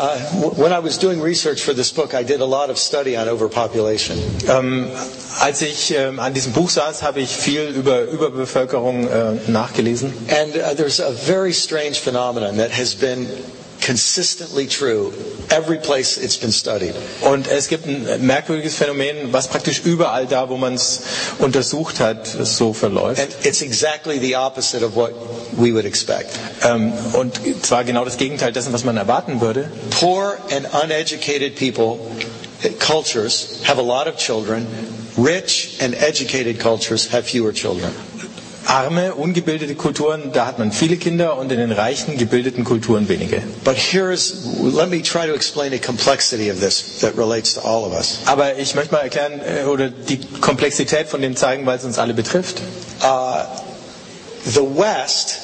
[0.00, 0.18] uh,
[0.56, 3.28] when I was doing research for this book, I did a lot of study on
[3.28, 4.18] overpopulation.
[4.48, 4.88] Ähm,
[5.40, 10.12] als ich ähm, an diesem Buch saß, habe ich viel über Überbevölkerung äh, nachgelesen.
[10.28, 13.26] And uh, there's a very strange phenomenon that has been
[13.80, 15.12] consistently true
[15.50, 16.94] every place it's been studied.
[17.22, 21.00] Und es gibt ein merkwürdiges Phänomen, was praktisch überall da, wo man es
[21.38, 23.20] untersucht hat, so verläuft.
[23.20, 25.12] And it's exactly the opposite of what
[25.52, 26.30] we would expect.
[26.62, 29.70] Ähm, und zwar genau das Gegenteil dessen, was man erwarten würde.
[29.90, 31.98] Poor and uneducated people,
[32.78, 34.66] cultures, have a lot of children.
[35.16, 37.90] Rich and educated cultures have fewer children.
[38.70, 43.42] Arme, ungebildete Kulturen, da hat man viele Kinder und in den reichen, gebildeten Kulturen wenige.
[43.64, 47.84] But here's, let me try to explain the complexity of this that relates to all
[47.84, 48.18] of us.
[48.26, 51.98] Aber ich möchte mal erklären äh, oder die Komplexität von dem zeigen, weil es uns
[51.98, 52.60] alle betrifft.
[53.02, 53.42] Uh,
[54.44, 55.38] the West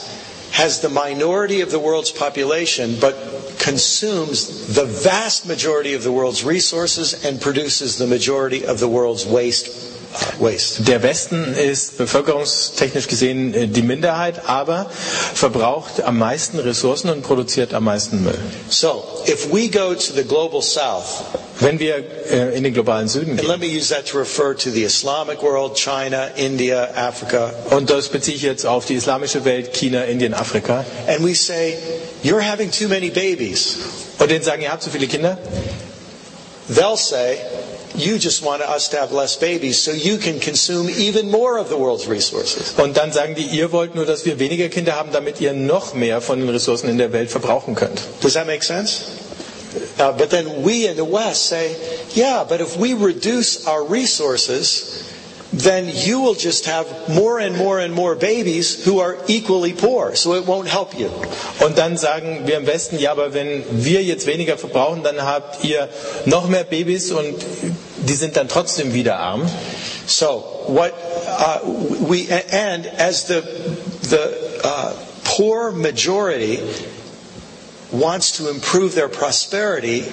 [0.53, 3.15] has the minority of the world's population, but
[3.59, 9.27] consumes the vast majority of the world's resources and produces the majority of the world's
[9.27, 9.96] waste.
[10.79, 14.87] Der Westen ist bevölkerungstechnisch gesehen äh, die Minderheit, aber
[15.35, 18.39] verbraucht am meisten Ressourcen und produziert am meisten Müll.
[18.69, 21.23] So, if we go to the global south,
[21.59, 24.71] Wenn wir äh, in den globalen Süden gehen, let me use that to refer to
[24.71, 29.73] the Islamic world, China, India, Africa, und das beziehe ich jetzt auf die islamische Welt,
[29.73, 31.79] China, Indien, Afrika, and we say,
[32.23, 33.79] you're having too many babies,
[34.19, 35.39] und denen sagen, ihr habt zu viele Kinder,
[36.71, 37.39] they'll say,
[37.97, 41.69] you just want us to have less babies so you can consume even more of
[41.69, 42.75] the world's resources.
[42.79, 45.95] und dann sagen die, ihr wollt nur, dass wir weniger Kinder haben, damit ihr noch
[45.95, 48.01] mehr von den Ressourcen in der Welt verbrauchen könnt.
[48.21, 49.03] Does that make sense?
[49.99, 51.77] Uh, but then we in the West say,
[52.15, 55.05] yeah, but if we reduce our resources,
[55.53, 60.15] then you will just have more and more and more babies who are equally poor,
[60.15, 61.11] so it won't help you.
[61.65, 65.65] Und dann sagen wir im Westen, ja, aber wenn wir jetzt weniger verbrauchen, dann habt
[65.65, 65.89] ihr
[66.27, 67.35] noch mehr Babys und
[68.07, 69.49] die sind dann trotzdem wieder arm.
[70.07, 70.93] So what
[71.27, 71.59] uh,
[72.09, 73.43] we and as the
[74.03, 74.31] the
[74.65, 74.93] uh,
[75.25, 76.61] poor majority
[77.93, 80.05] wants to improve their prosperity,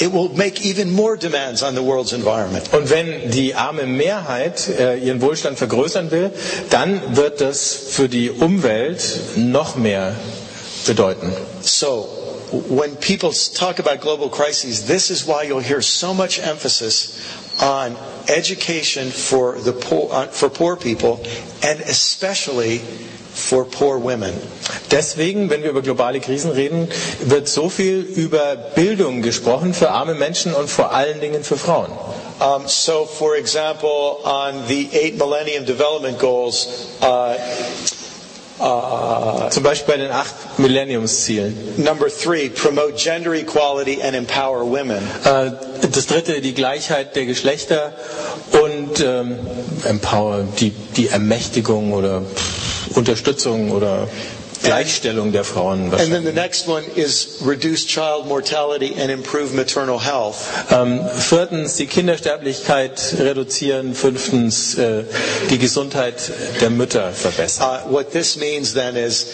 [0.00, 2.72] it will make even more demands on the world's environment.
[2.72, 6.30] Und wenn die arme Mehrheit äh, ihren Wohlstand vergrößern will,
[6.70, 9.02] dann wird das für die Umwelt
[9.36, 10.14] noch mehr
[10.86, 11.32] bedeuten.
[11.62, 12.08] So
[12.60, 17.18] when people talk about global crises, this is why you'll hear so much emphasis
[17.62, 17.96] on
[18.28, 21.20] education for the poor, uh, for poor people,
[21.62, 22.78] and especially
[23.34, 24.34] for poor women.
[24.90, 26.88] Deswegen, wenn wir über globale Krisen reden,
[27.20, 31.90] wird so viel über Bildung gesprochen für arme Menschen und vor allen Dingen für Frauen.
[32.40, 36.68] Um, so, for example, on the eight Millennium Development Goals,
[37.00, 37.36] uh,
[38.60, 41.56] uh, Zum Beispiel bei den acht Millenniumszielen.
[41.76, 45.02] number three, promote gender equality and empower women.
[45.24, 45.50] Äh,
[45.90, 47.92] Das dritte, die Gleichheit der Geschlechter
[48.64, 49.38] und ähm,
[49.84, 52.22] Empower, die, die Ermächtigung oder
[52.94, 54.08] Unterstützung oder
[54.64, 55.92] Gleichstellung der Frauen.
[55.92, 60.36] And then the next one is reduce child mortality and improve maternal health.
[60.70, 63.94] Ähm, viertens, die Kindersterblichkeit reduzieren.
[63.94, 65.04] Fünftens, äh,
[65.50, 67.66] die Gesundheit der Mütter verbessern.
[67.86, 69.26] Uh, what this means then is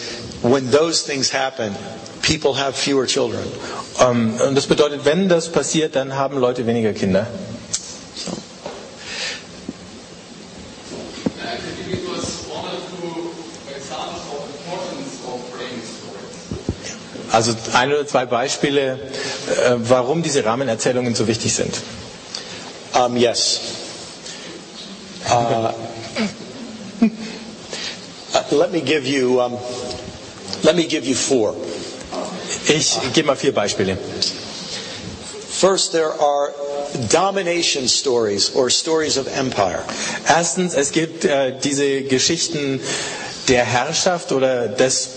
[0.42, 1.74] when those things happen,
[2.22, 3.44] people have fewer children.
[4.00, 7.26] Ähm, und das bedeutet, wenn das passiert, dann haben Leute weniger Kinder.
[8.16, 8.32] So.
[17.32, 21.74] Also ein oder zwei Beispiele, äh, warum diese Rahmenerzählungen so wichtig sind.
[22.94, 23.60] Um, yes.
[25.30, 25.72] Uh,
[27.02, 29.40] uh, let me give you.
[29.40, 29.58] Um,
[30.64, 31.54] let me give you four.
[32.66, 33.96] Ich gebe mal vier Beispiele.
[35.48, 36.52] First, there are
[37.10, 39.84] domination stories or stories of empire.
[40.28, 42.80] Erstens, es gibt äh, diese Geschichten
[43.50, 45.10] der Herrschaft oder des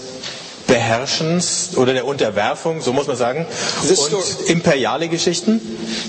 [0.73, 3.45] Beherrschens oder der Unterwerfung, so muss man sagen,
[3.87, 5.61] This und story- imperiale Geschichten.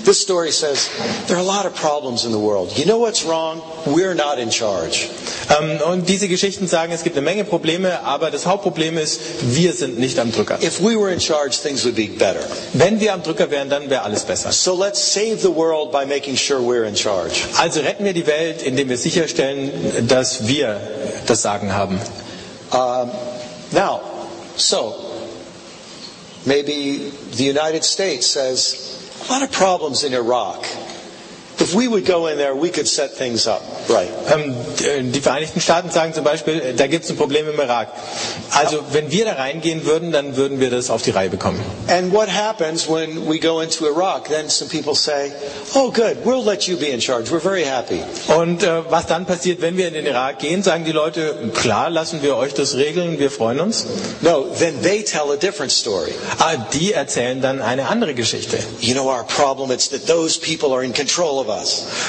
[0.05, 0.89] This story says
[1.27, 2.71] there are a lot of problems in the world.
[2.75, 3.61] You know what's wrong?
[3.85, 5.07] We're not in charge.
[5.61, 9.73] Ähm, und diese Geschichten sagen, es gibt eine Menge Probleme, aber das Hauptproblem ist, wir
[9.73, 10.57] sind nicht am Drücker.
[10.63, 12.39] If we were in charge, things would be better.
[12.73, 14.51] Wenn wir am Drücker wären, dann wäre alles besser.
[14.51, 17.33] So let's save the world by making sure we're in charge.
[17.59, 19.69] Also retten wir die Welt, indem wir sicherstellen,
[20.07, 20.79] dass wir
[21.27, 21.99] das Sagen haben.
[22.71, 23.11] Um,
[23.71, 24.01] now,
[24.57, 25.29] so
[26.45, 30.65] maybe the United States says a lot of problems in Iraq.
[31.65, 34.09] The if we would go in there, we could set things up right.
[34.31, 37.59] Ähm, d- die Vereinigten Staaten sagen zum Beispiel, äh, da gibt es ein Problem im
[37.59, 37.89] Irak.
[38.51, 41.59] Also wenn wir da reingehen würden, dann würden wir das auf die Reihe bekommen.
[41.87, 44.29] And what happens when we go into Iraq?
[44.29, 45.31] Then some people say,
[45.73, 47.31] "Oh, good, we'll let you be in charge.
[47.31, 48.01] We're very happy."
[48.35, 51.89] Und äh, was dann passiert, wenn wir in den Irak gehen, sagen die Leute, klar,
[51.89, 53.85] lassen wir euch das regeln, wir freuen uns.
[54.21, 56.11] No, then they tell a different story.
[56.39, 58.57] Ah, die erzählen dann eine andere Geschichte.
[58.79, 61.54] You know, our problem is that those people are in control of us.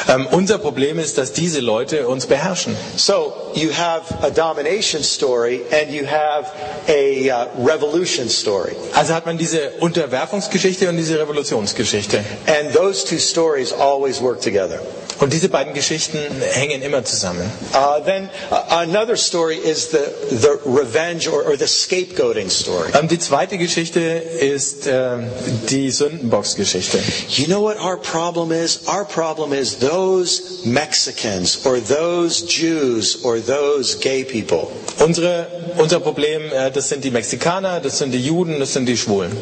[0.09, 2.77] Ähm, unser Problem ist, dass diese Leute uns beherrschen.
[2.97, 6.51] So you have a domination story and you have
[6.89, 8.73] a uh, revolution story.
[8.95, 12.19] Also hat man diese Unterwerfungsgeschichte und diese Revolutionsgeschichte.
[12.47, 14.81] And those two stories always work together.
[15.19, 16.19] Und diese beiden Geschichten
[16.53, 17.51] hängen immer zusammen.
[17.73, 19.99] Uh, then uh, another story is the,
[20.31, 22.91] the revenge or, or the scapegoating story.
[22.99, 25.29] Ähm, die zweite Geschichte ist ähm,
[25.71, 26.99] die Sündenbox-Geschichte.
[27.29, 28.81] You know what our problem is?
[28.87, 34.69] Our problem is those Mexicans or those Jews or those gay people.
[34.99, 35.47] Unsere,
[35.79, 39.33] unser Problem, äh, das sind die Mexikaner, das sind die Juden, das sind die Schwulen.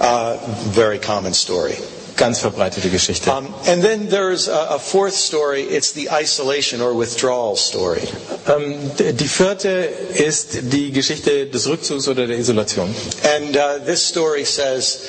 [0.00, 0.36] Uh,
[0.72, 1.74] very common story.
[2.16, 3.30] Ganz verbreitete Geschichte.
[3.30, 5.62] Um, and then there's a, a fourth story.
[5.62, 8.02] It's the isolation or withdrawal story.
[8.96, 9.68] D- die vierte
[10.14, 12.94] ist die Geschichte des Rückzugs oder der Isolation.
[13.24, 15.00] And uh, this story says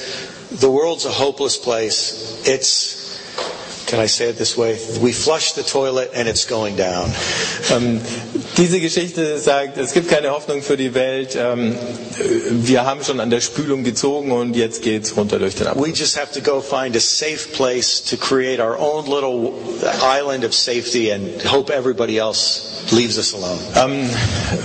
[0.52, 2.42] the world's a hopeless place.
[2.46, 3.01] It's,
[7.72, 8.02] Ähm,
[8.58, 11.36] diese Geschichte sagt, es gibt keine Hoffnung für die Welt.
[11.40, 11.76] Ähm,
[12.52, 15.88] wir haben schon an der Spülung gezogen und jetzt geht's runter durch den Abgrund.
[15.88, 19.52] We just have to go find a safe place to create our own little
[20.02, 22.62] island of safety and hope everybody else
[22.92, 23.60] leaves us alone.
[23.76, 24.10] Ähm,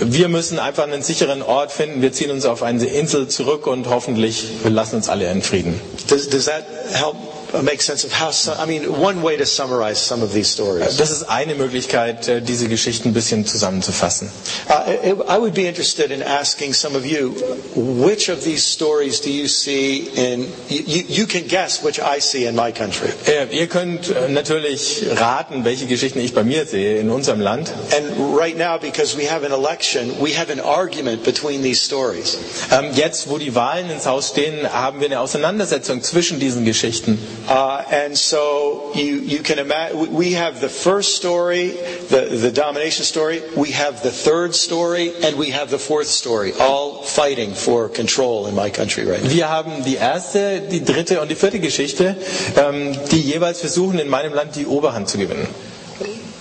[0.00, 2.02] wir müssen einfach einen sicheren Ort finden.
[2.02, 5.80] Wir ziehen uns auf eine Insel zurück und hoffentlich lassen uns alle in Frieden.
[6.08, 7.16] Does, does that help
[7.62, 10.96] make sense of how, so, I mean, one way to summarize some of these stories?
[10.96, 14.30] Das ist eine Möglichkeit, äh, diese Geschichten ein bisschen zusammenzufassen.
[14.68, 17.34] Uh, I would be interested in asking some of you,
[17.74, 22.20] which of these stories do you see in, you, you you can guess which I
[22.20, 23.08] see in my country.
[23.26, 27.72] Äh, Ihr könnt äh, natürlich raten, welche Geschichten ich bei mir sehe in unserem Land.
[27.96, 32.36] And right now, because we have an election, we have an argument between these stories.
[32.70, 37.18] Ähm, Jetzt, wo die Wahlen ins Haus stehen, haben wir eine Auseinandersetzung zwischen diesen Geschichten.
[37.48, 41.70] Uh, and so you, you can imagine, we have the first story,
[42.10, 46.52] the, the domination story, we have the third story, and we have the fourth story,
[46.58, 49.28] all fighting for control in my country right now.
[49.30, 52.16] Wir haben die erste, die dritte und die vierte Geschichte,
[52.56, 55.46] ähm, die jeweils versuchen, in meinem Land die Oberhand zu gewinnen.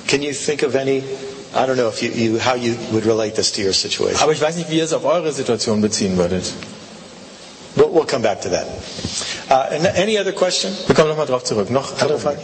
[0.07, 1.03] Can you think of any,
[1.53, 4.21] I don't know if you, you, how you would relate this to your situation.
[4.23, 6.45] Aber ich weiß nicht, wie ihr es auf eure Situation beziehen würdet.
[7.75, 8.67] We'll, we'll come back to that.
[9.49, 10.71] Uh, any other question?
[10.87, 11.69] Wir kommen nochmal drauf zurück.
[11.69, 12.39] Noch andere Fragen?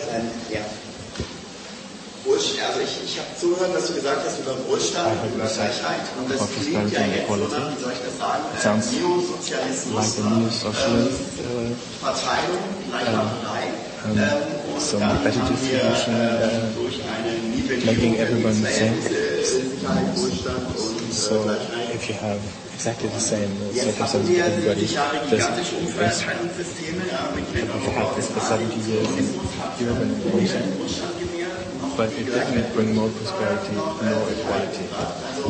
[0.50, 0.60] Ja.
[2.26, 2.91] Wohlstand, also ich,
[3.42, 6.06] zugehört, dass du gesagt hast über Wohlstand und über Gleichheit.
[6.18, 11.42] Und das klingt ja jetzt so nach, wie soll ich das sagen, äh, Neosozialismus, socialist,
[11.42, 11.74] äh,
[12.06, 13.66] Verteilung, Gleichmacherei.
[14.06, 14.26] um, ähm,
[14.74, 18.94] und dann better haben wir äh, uh, durch eine Nivellierung making der everyone the same.
[18.98, 21.96] Verhältnisse, äh, Sicherheit, Wohlstand und So äh, Gleichheit.
[21.96, 22.40] if you have
[22.74, 27.46] exactly the same uh, circumstances for everybody, 70 Jahre there's, gigantische there's, Umverteilungssysteme ja, mit
[27.54, 29.26] you have this for 70 years in
[29.82, 30.62] Europe and Asia,
[31.98, 34.88] but it didn't bring more prosperity, no equality,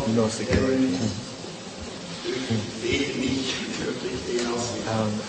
[0.07, 0.97] no security.
[2.81, 5.21] sehe nicht wirklich den Ausweg Um.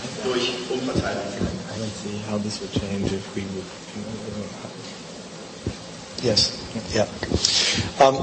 [1.72, 4.48] I don't see how this would change if we would, you know,
[6.22, 6.52] Yes.
[6.94, 7.06] Yeah.
[7.98, 8.16] Um,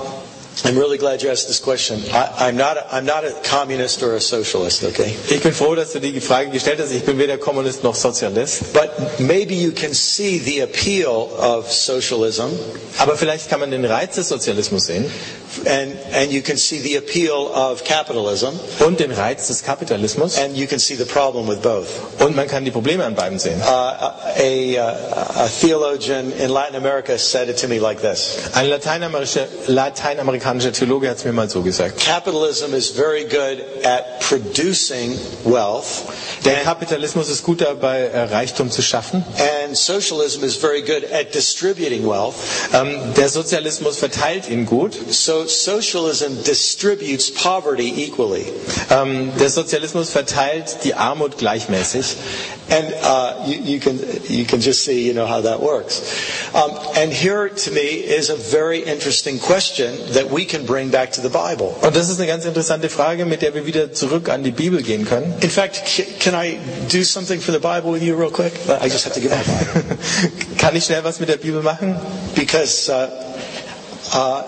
[0.65, 2.01] I'm really glad you asked this question.
[2.11, 5.15] I, I'm, not a, I'm not a communist or a socialist, okay?
[5.29, 6.91] Ich bin froh, dass du die Frage gestellt hast.
[6.91, 8.73] Ich bin weder Kommunist noch Sozialist.
[8.73, 12.49] But maybe you can see the appeal of socialism
[12.97, 15.09] Aber vielleicht kann man den Reiz des Sozialismus sehen
[15.67, 18.49] and, and you can see the appeal of capitalism
[18.85, 20.37] und den Reiz des Kapitalismus.
[20.37, 21.87] and you can see the problem with both.
[22.21, 23.59] Und man kann die Probleme an beiden sehen.
[23.61, 28.37] Uh, a, a, a theologian in Latin America said it to me like this.
[28.55, 31.99] Ein lateinamerikanischer, lateinamerikanischer Theologe hat es mir mal so gesagt.
[31.99, 36.03] Capitalism is very good at producing wealth
[36.45, 39.23] Der Kapitalismus ist gut dabei, äh, Reichtum zu schaffen.
[39.65, 42.35] and socialism is very good at distributing wealth.
[42.73, 44.93] Ähm, Der Sozialismus verteilt ihn gut.
[45.09, 48.45] So quote, socialism distributes poverty equally.
[48.89, 52.15] Ähm, der Sozialismus verteilt die Armut gleichmäßig.
[52.71, 56.53] And uh, you, you, can, you can just see, you know, how that works.
[56.53, 61.11] Um, and here, to me, is a very interesting question that we can bring back
[61.13, 61.75] to the Bible.
[61.81, 64.83] Und das ist eine ganz interessante Frage, mit der wir wieder zurück an die Bibel
[64.83, 65.33] gehen können.
[65.41, 65.81] In fact,
[66.19, 66.59] can I
[66.91, 68.53] do something for the Bible with you real quick?
[68.67, 69.97] I just have to give my Bible.
[70.59, 71.95] Kann ich schnell was mit der Bibel machen?
[72.35, 73.07] Because uh,
[74.13, 74.43] uh,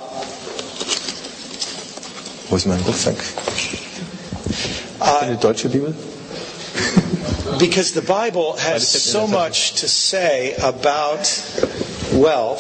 [2.52, 3.16] Wo ist mein Rucksack?
[5.00, 5.94] Eine deutsche Bibel?
[7.60, 11.24] because the Bible has so much to say about
[12.12, 12.60] wealth,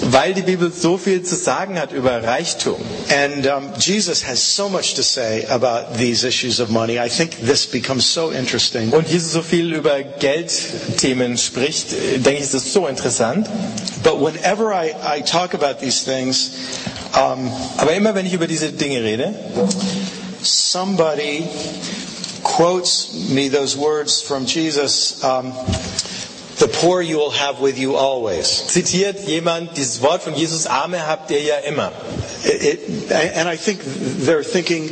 [0.00, 2.76] Weil die Bibel so viel zu sagen hat über Reichtum.
[3.10, 6.98] and um, Jesus has so much to say about these issues of money.
[6.98, 8.92] I think this becomes so interesting.
[8.92, 13.48] Und Jesus so viel über Geldthemen spricht, denke ich, ist das so interessant.
[14.02, 16.50] But whenever I, I talk about these things,
[17.14, 19.34] um, Aber immer wenn ich über diese Dinge rede,
[20.42, 21.44] somebody
[22.42, 25.52] quotes me those words from Jesus um,
[26.58, 28.46] The poor you will have with you always.
[28.46, 31.92] zitiert jemand dieses Wort von Jesus, Arme habt ihr ja immer.
[32.44, 34.90] It, it, and I think they're thinking,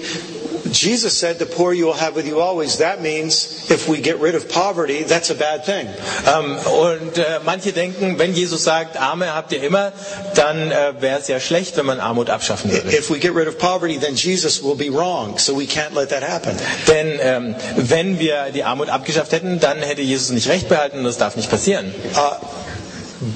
[0.74, 2.78] Jesus said, The poor you will have with you always.
[2.78, 5.88] That means if we get rid of poverty, that's a bad thing.
[6.26, 9.92] Ähm, und äh, manche denken, wenn Jesus sagt, Arme habt ihr immer,
[10.34, 12.88] dann äh, wäre es ja schlecht, wenn man Armut abschaffen würde.
[12.96, 15.38] If we get rid of poverty, then Jesus will be wrong.
[15.38, 16.56] So we can't let that happen.
[16.88, 21.04] Denn ähm, wenn wir die Armut abgeschafft hätten, dann hätte Jesus nicht recht behalten und
[21.04, 21.94] das darf nicht passieren.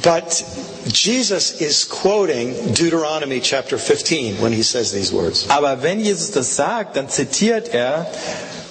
[0.02, 0.44] But
[0.88, 5.46] Jesus is quoting Deuteronomy chapter 15 when he says these words.
[5.50, 8.04] Aber wenn Jesus das sagt, dann zitiert er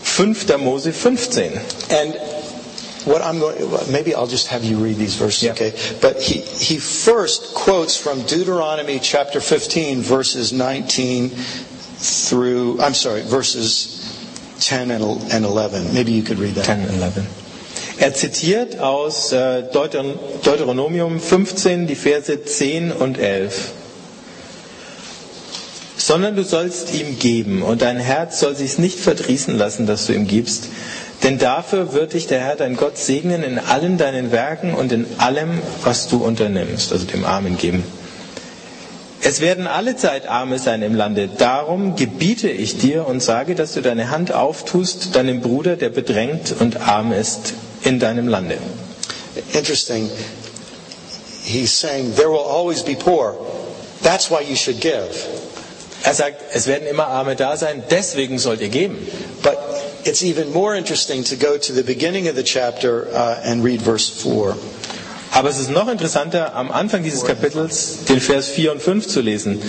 [0.04, 0.58] 5.
[0.60, 1.52] Mose 15.
[1.92, 2.16] And
[3.06, 3.58] what I'm going,
[3.92, 5.52] maybe I'll just have you read these verses, Yeah.
[5.54, 5.74] okay?
[6.02, 14.04] But he, he first quotes from Deuteronomy chapter 15, verses 19 through, I'm sorry, verses
[14.60, 15.94] 10 and and 11.
[15.94, 16.66] Maybe you could read that.
[16.66, 17.26] 10, and 11.
[18.00, 23.72] Er zitiert aus äh, Deuteron- Deuteronomium 15 die Verse 10 und 11.
[25.98, 30.14] Sondern du sollst ihm geben und dein Herz soll sich's nicht verdrießen lassen, dass du
[30.14, 30.66] ihm gibst.
[31.24, 35.08] Denn dafür wird dich der Herr dein Gott segnen in allen deinen Werken und in
[35.18, 37.84] allem, was du unternimmst, also dem Armen geben.
[39.24, 41.28] Es werden alle Zeit Arme sein im Lande.
[41.36, 46.54] Darum gebiete ich dir und sage, dass du deine Hand auftust deinem Bruder, der bedrängt
[46.60, 47.56] und arm ist
[47.88, 48.58] in deinem Lande.
[49.54, 50.10] Interesting.
[51.44, 53.36] He's saying there will always be poor.
[54.02, 55.08] That's why you should give.
[56.04, 58.98] Er sagt, es werden immer Arme da sein, deswegen sollt ihr geben.
[59.42, 59.58] But
[60.04, 63.82] it's even more interesting to go to the beginning of the chapter uh, and read
[63.82, 64.56] verse 4.
[65.32, 69.22] Aber es ist noch interessanter, am Anfang dieses Kapitels den Vers 4 und 5 zu
[69.22, 69.62] lesen.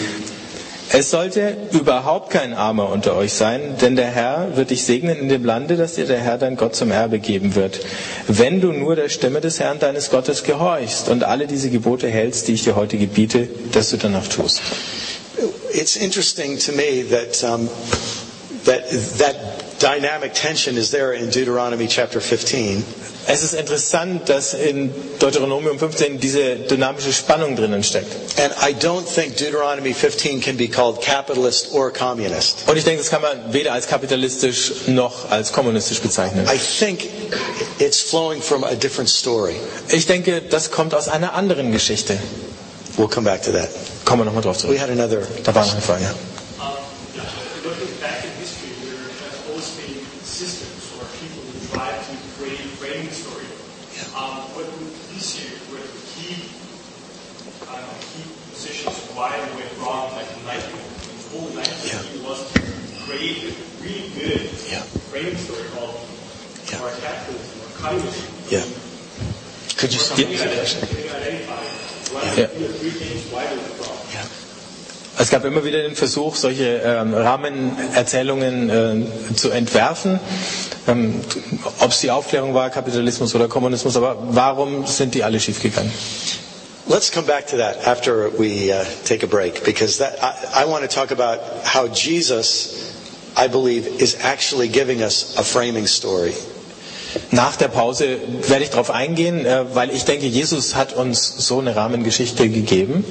[0.90, 5.28] Es sollte überhaupt kein Armer unter euch sein, denn der Herr wird dich segnen in
[5.28, 7.80] dem Lande, das dir der Herr dein Gott zum Erbe geben wird,
[8.26, 12.48] wenn du nur der Stimme des Herrn deines Gottes gehorchst und alle diese Gebote hältst,
[12.48, 14.62] die ich dir heute gebiete, dass du danach tust.
[15.72, 17.68] It's interesting to me that um,
[18.64, 18.82] that
[19.18, 19.36] that
[19.78, 22.82] dynamic tension is there in Deuteronomy chapter 15.
[23.30, 28.06] Es ist interessant, dass in Deuteronomium 15 diese dynamische Spannung drinnen steckt.
[28.40, 32.64] And I don't think Deuteronomy 15 can be called capitalist or communist.
[32.66, 36.46] Und ich denke, das kann man weder als kapitalistisch noch als kommunistisch bezeichnen.
[36.46, 37.00] I think
[37.78, 39.56] it's flowing from a different story.
[39.90, 42.18] Ich denke, das kommt aus einer anderen Geschichte.
[42.96, 43.68] We'll come back to that.
[44.06, 44.80] Kommen wir nochmal drauf We zurück.
[44.80, 45.18] had another.
[45.44, 46.04] Da war noch eine Frage.
[46.58, 46.64] Um,
[47.62, 51.44] looking back in history, there has always been systems or people
[52.18, 53.46] who try to create a framing story.
[54.14, 56.38] Um, what would you say were the key,
[57.66, 61.48] I don't know, key positions why they went wrong, like in 19, in the whole
[61.54, 62.60] 19th was to
[63.06, 64.82] create a really good Yeah.
[65.10, 65.98] framing story called
[66.70, 66.82] Yeah.
[66.82, 68.26] or capitalism or communism.
[68.50, 68.64] Yeah.
[69.78, 70.50] Could you Can you summarize that?
[70.50, 71.62] identify, can you identify
[72.14, 72.44] what Yeah.
[72.44, 73.98] are the three things why they went wrong?
[75.20, 80.20] Es gab immer wieder den Versuch, solche ähm, Rahmenerzählungen äh, zu entwerfen.
[80.86, 81.20] Ähm,
[81.80, 85.90] Ob es die Aufklärung war, Kapitalismus oder Kommunismus, aber warum sind die alle schiefgegangen?
[86.88, 90.66] Let's come back to that after we uh, take a break because that, I, I
[90.66, 92.94] want to talk about how Jesus,
[93.36, 96.32] I believe, is actually giving us a framing story.
[97.32, 101.58] Nach der Pause werde ich darauf eingehen, äh, weil ich denke, Jesus hat uns so
[101.58, 103.04] eine Rahmengeschichte gegeben.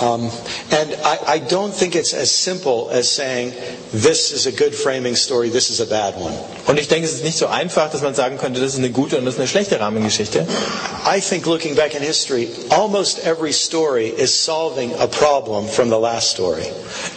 [0.00, 0.30] Um,
[0.70, 3.50] and I, I don't think it's as simple as saying,
[3.92, 6.34] this is a good framing story, this is a bad one.
[6.66, 8.90] Und ich denke, es ist nicht so einfach, dass man sagen könnte, das ist eine
[8.90, 10.46] gute und das ist eine schlechte Rahmengeschichte.
[11.06, 15.96] I think looking back in history, almost every story is solving a problem from the
[15.98, 16.64] last story.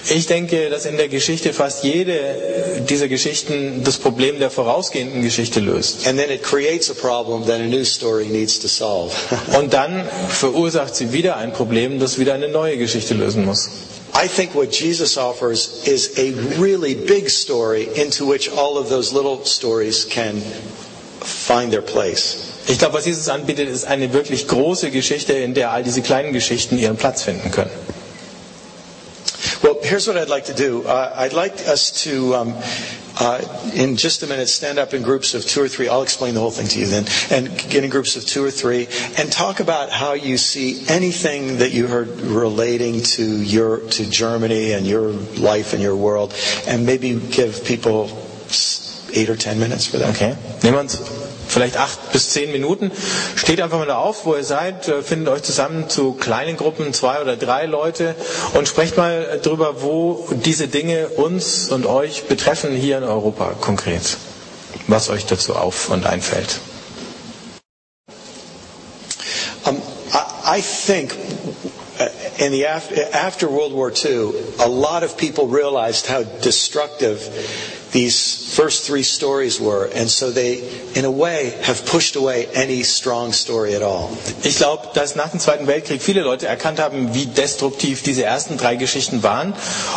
[0.10, 5.60] Ich denke, dass in der Geschichte fast jede dieser Geschichten das Problem der vorausgehenden Geschichte
[5.60, 6.06] löst.
[6.08, 9.12] And then it creates a problem that a new story needs to solve.
[9.58, 13.70] Und dann verursacht sie wieder ein Problem, das wieder eine neue Geschichte lösen muss.
[14.14, 19.14] I think what Jesus offers is a really big story into which all of those
[19.14, 20.42] little stories can
[21.22, 22.50] find their place.
[22.68, 26.34] Ich glaube, was Jesus anbietet, ist eine wirklich große Geschichte, in der all diese kleinen
[26.34, 27.72] Geschichten ihren Platz finden können.
[29.62, 30.84] Well, here's what I'd like to do.
[30.88, 32.54] Uh, I'd like us to, um,
[33.20, 33.42] uh,
[33.74, 35.88] in just a minute, stand up in groups of two or three.
[35.88, 37.06] I'll explain the whole thing to you then.
[37.30, 41.58] And get in groups of two or three and talk about how you see anything
[41.58, 46.34] that you heard relating to your, to Germany and your life and your world.
[46.68, 48.10] And maybe give people
[49.14, 50.16] eight or ten minutes for that.
[50.16, 50.38] Okay.
[50.70, 52.92] Uns vielleicht acht bis zehn Minuten.
[53.36, 56.94] Steht einfach mal da auf, wo ihr seid, äh, findet euch zusammen zu kleinen Gruppen,
[56.94, 58.16] zwei oder drei Leute
[58.54, 64.18] und sprecht mal drüber, wo diese Dinge uns und euch betreffen hier in Europa konkret.
[64.88, 66.60] Was euch dazu auf und einfällt.
[69.66, 69.82] Um,
[70.14, 71.14] I, I think
[72.00, 72.06] uh,
[72.44, 77.20] in the af- after World War II, a lot of people realized how destructive
[77.92, 80.62] these first three stories were, and so they,
[80.96, 84.10] in a way, have pushed away any strong story at all.
[84.44, 88.58] Ich glaube, dass nach dem Zweiten Weltkrieg viele Leute erkannt haben, wie destruktiv diese ersten
[88.58, 89.54] drei Geschichten waren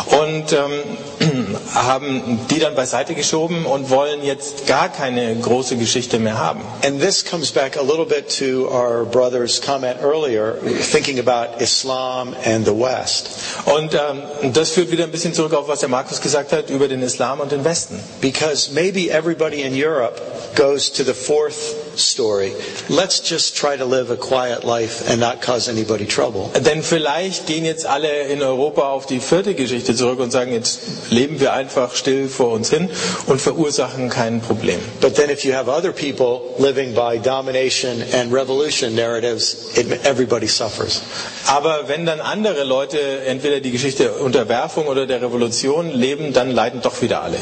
[0.07, 6.37] und ähm, haben die dann beiseite geschoben und wollen jetzt gar keine große Geschichte mehr
[6.37, 6.61] haben.
[6.85, 10.55] And this comes back a little bit to our brother's comment earlier,
[10.91, 13.29] thinking about Islam and the West.
[13.65, 16.87] Und ähm, das führt wieder ein bisschen zurück auf, was der Markus gesagt hat über
[16.87, 17.82] den Islam und den Westen.
[18.21, 20.19] Because maybe everybody in Europe
[20.55, 22.53] goes to the fourth story.
[22.89, 26.49] Let's just try to live a quiet life and not cause anybody trouble.
[26.59, 30.79] Denn vielleicht gehen jetzt alle in Europa auf die vierte Geschichte zurück und sagen, jetzt
[31.09, 32.89] leben wir einfach still vor uns hin
[33.27, 34.79] und verursachen kein Problem.
[35.01, 40.47] But then if you have other people living by domination and revolution narratives, it, everybody
[40.47, 41.01] suffers.
[41.47, 46.81] Aber wenn dann andere Leute entweder die Geschichte Unterwerfung oder der Revolution leben, dann leiden
[46.81, 47.37] doch wieder alle.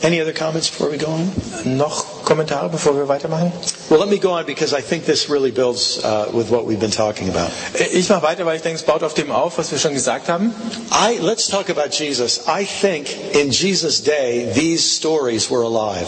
[0.00, 1.32] Any other comments before we go on?
[1.76, 3.50] Noch Kommentare, bevor wir weitermachen?
[3.88, 6.78] Well, let me go on because I think this really builds uh, with what we've
[6.78, 7.50] been talking about.
[7.90, 10.28] Ich mache weiter, weil ich denke, es baut auf dem auf, was wir schon gesagt
[10.28, 10.52] haben.
[10.92, 12.40] I, let's talk about Jesus.
[12.46, 16.06] I think in Jesus' day, these stories were alive.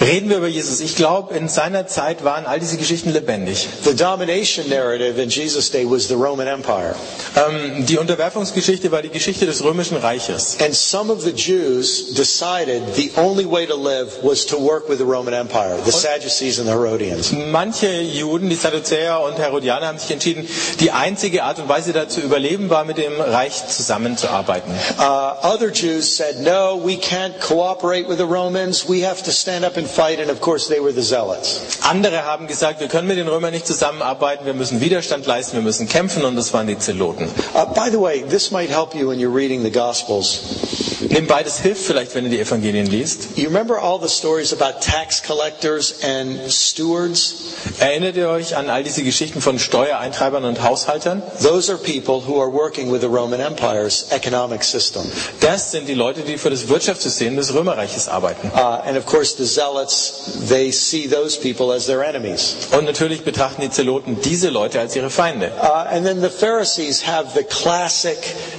[0.00, 0.80] Reden wir über Jesus.
[0.80, 3.66] Ich glaube, in seiner Zeit waren all diese Geschichten lebendig.
[3.82, 6.94] The domination narrative in Jesus' day was the Roman Empire.
[7.34, 10.58] Ähm, die Unterwerfungsgeschichte war die Geschichte des Römischen Reiches.
[10.60, 14.98] And some of the Jews decided the only way to live was to work with
[14.98, 17.32] the Roman Empire, the Sadducees and the Herodians.
[17.32, 20.48] Manche Juden, die Sadduzäer und Herodianer, haben sich entschieden,
[20.80, 24.72] die einzige Art und Weise da zu überleben war, mit dem Reich zusammenzuarbeiten.
[24.98, 28.88] Uh, other Jews said, no, we can't cooperate with the Romans.
[28.88, 30.20] We have to stand up and fight.
[30.20, 31.60] And of course, they were the zealots.
[31.82, 35.62] Andere haben gesagt, wir können mit den Römern nicht zusammenarbeiten, wir müssen Widerstand leisten, wir
[35.62, 37.28] müssen kämpfen und das waren die Zeloten.
[37.54, 40.95] Uh, by the way, this might help you when you're reading the Gospels.
[41.08, 43.36] Nebenbei, das hilft vielleicht, wenn ihr die Evangelien liest.
[43.36, 47.34] You remember all the stories about tax collectors and stewards?
[47.78, 51.22] Erinnert ihr euch an all diese Geschichten von Steuereintreibern und Haushaltern?
[51.42, 55.02] Those are people who are working with the Roman Empire's economic system.
[55.40, 58.50] Das sind die Leute, die für das Wirtschaftssystem des Römerreiches arbeiten.
[58.54, 62.56] Uh, and of course, the zealots, they see those people as their enemies.
[62.76, 65.52] Und natürlich betrachten die Zeloten diese Leute als ihre Feinde.
[65.62, 68.18] Uh, and then the Pharisees have the classic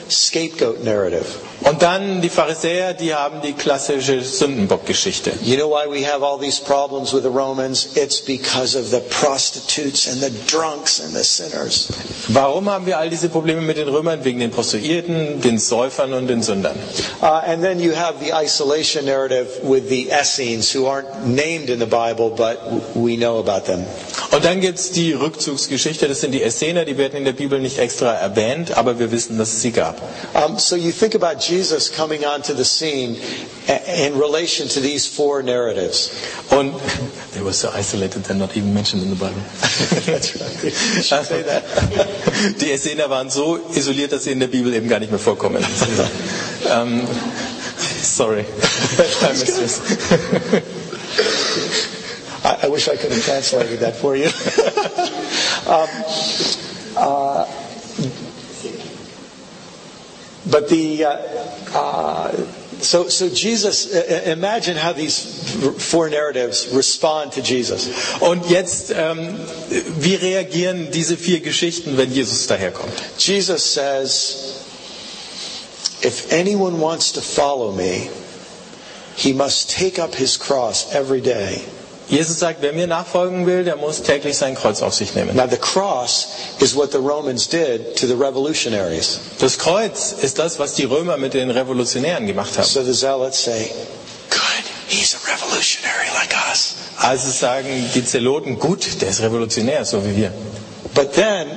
[0.09, 1.25] scapegoat narrative.
[1.61, 5.31] Und dann die Pharisäer, die haben die klassische Sündenbockgeschichte.
[5.41, 7.97] You know why we have all these problems with the Romans?
[7.97, 11.89] It's because of the prostitutes and the drunks and the sinners.
[12.27, 14.23] Warum haben wir all diese Probleme mit den Römern?
[14.23, 16.75] Wegen den Prostituierten, den Säufern und den Sündern.
[17.23, 21.79] Uh, and then you have the isolation narrative with the Essenes, who aren't named in
[21.79, 22.59] the Bible, but
[22.95, 23.83] we know about them.
[24.31, 27.77] Und dann gibt's die Rückzugsgeschichte, das sind die Essener, die werden in der Bibel nicht
[27.79, 30.01] extra erwähnt, aber wir wissen, dass es sie gab.
[30.33, 33.15] Um, so you think about Jesus coming onto the scene
[34.05, 36.11] in relation to these four narratives.
[36.49, 36.73] Und
[37.33, 39.41] they were so isolated, they're not even mentioned in the Bible.
[40.05, 41.25] That's right.
[41.25, 41.63] Say that.
[42.59, 45.65] Die Essener waren so isoliert, dass sie in der Bibel eben gar nicht mehr vorkommen.
[46.69, 47.07] ähm,
[48.03, 48.43] sorry.
[52.47, 52.65] I.
[52.65, 54.25] I, wish I could have translated that for you.
[55.67, 55.89] um,
[56.97, 57.45] uh,
[60.49, 62.47] but the uh, uh,
[62.81, 65.19] So, so Jesus, uh, uh, imagine how these
[65.79, 67.89] four narratives respond to Jesus.
[68.21, 69.35] Und jetzt, ähm,
[69.99, 72.93] wie reagieren diese vier Geschichten, wenn Jesus daherkommt?
[73.17, 74.63] Jesus says,
[76.03, 78.09] If anyone wants to follow me,
[79.15, 81.63] he must take up his cross every day.
[82.09, 85.35] Jesus sagt, wer mir nachfolgen will, der muss täglich sein Kreuz auf sich nehmen.
[85.35, 86.27] Now, the cross
[86.59, 89.19] is what the Romans did to the revolutionaries.
[89.39, 92.65] Das Kreuz ist das, was die Römer mit den Revolutionären gemacht haben.
[92.65, 93.69] So the zealots say,
[94.29, 96.75] Good, he's a revolutionary like us.
[96.99, 100.31] Also sagen die Zeloten, gut, der ist revolutionär, so wie wir.
[100.95, 101.47] But then,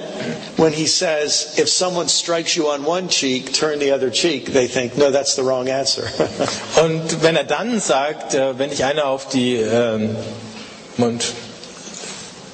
[0.61, 4.68] when he says, if someone strikes you on one cheek, turn the other cheek, they
[4.68, 6.03] think, no, that's the wrong answer.
[6.81, 10.14] Und wenn er dann sagt, äh, wenn ich einer auf die ähm,
[10.99, 11.25] Mund,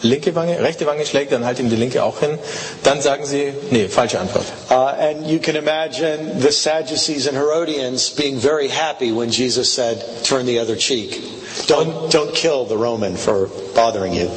[0.02, 2.38] linke Wange, rechte Wange schlägt, dann halt ihm die linke auch hin,
[2.84, 4.44] dann sagen sie, nee, falsche Antwort.
[4.70, 9.98] uh, and you can imagine the Sadducees and Herodians being very happy when Jesus said,
[10.22, 11.20] turn the other cheek.
[11.66, 14.30] Don't, don't kill the Roman for bothering you.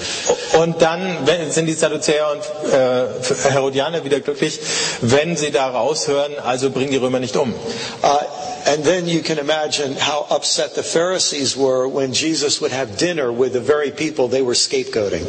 [0.58, 4.60] Und dann sind die Sadduzäer und äh, Herodianer wieder glücklich,
[5.02, 7.54] wenn sie da raushören, also bring die Römer nicht um.
[8.02, 8.20] Uh,
[8.66, 13.32] and then you can imagine how upset the Pharisees were when Jesus would have dinner
[13.32, 15.26] with the very people they were scapegoating.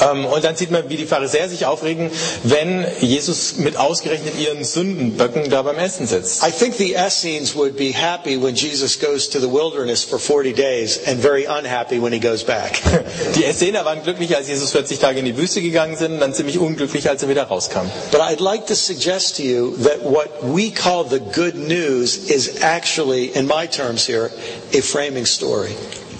[0.00, 2.10] Ähm, und dann sieht man, wie die Pharisäer sich aufregen,
[2.42, 6.42] wenn Jesus mit ausgerechnet ihren Sündenböcken da beim Essen sitzt.
[6.46, 10.52] I think the Essenes would be happy when Jesus goes to the wilderness for 40
[10.52, 12.80] days and very unhappy when he goes back.
[13.36, 16.34] Die Essener waren glücklich, als Jesus 40 Tage in die Wüste gegangen sind, und dann
[16.34, 17.90] ziemlich unglücklich, als er wieder rauskam.
[18.10, 22.60] But I'd like to suggest to you that what we call the good news is
[22.62, 24.30] actually, in my terms here,
[24.72, 25.70] a framing story.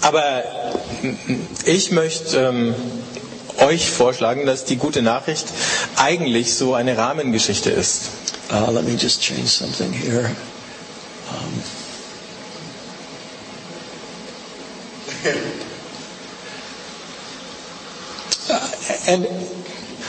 [0.01, 0.43] Aber
[1.65, 2.75] ich möchte ähm,
[3.59, 5.47] euch vorschlagen, dass die gute Nachricht
[5.97, 8.03] eigentlich so eine Rahmengeschichte ist.
[8.51, 10.29] Uh, let me just change something here.
[11.31, 11.63] Um,
[18.51, 18.69] uh,
[19.07, 19.27] and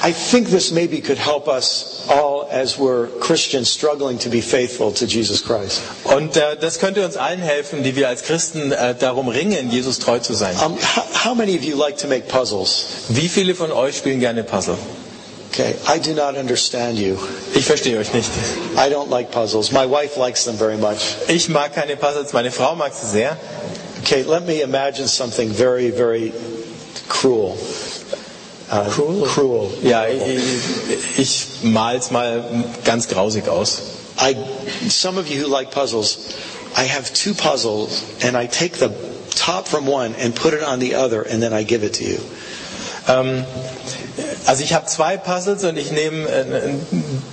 [0.02, 4.92] I think this maybe could help us all as we're Christians struggling to be faithful
[4.92, 5.82] to Jesus Christ.
[6.04, 9.98] Und äh, das könnte uns allen helfen, die wir als Christen äh, darum ringen, Jesus
[9.98, 10.54] treu zu sein.
[10.64, 13.06] Um, how, how many of you like to make puzzles?
[13.08, 14.76] Wie viele von euch spielen gerne Puzzle?
[15.52, 17.16] Okay, I do not understand you.
[17.54, 18.28] Ich verstehe euch nicht.
[18.76, 19.72] I don't like puzzles.
[19.72, 21.16] My wife likes them very much.
[21.28, 23.38] Ich mag keine Puzzles, meine Frau mag sie sehr.
[24.02, 26.34] Okay, let me imagine something very, very
[27.08, 27.56] cruel.
[28.70, 29.26] Uh, Cruel?
[29.26, 29.70] Cruel.
[29.82, 32.42] Ja, ich, ich mal's mal
[32.84, 33.78] ganz grausig aus.
[34.18, 34.34] I,
[34.88, 36.34] some of you who like puzzles,
[36.76, 38.90] I have two puzzles, and I take the
[39.30, 42.04] top from one and put it on the other, and then I give it to
[42.04, 42.18] you.
[43.08, 43.44] Ähm,
[44.46, 46.44] also ich habe zwei Puzzles und ich nehme äh,